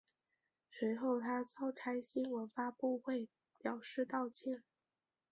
[0.71, 4.63] 随后他召开新闻发布会表示道歉。